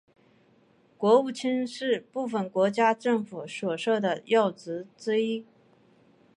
[0.97, 5.45] 国务卿是部份国家政府所设的要职之一。